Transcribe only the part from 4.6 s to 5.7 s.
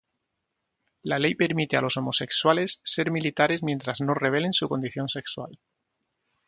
condición sexual.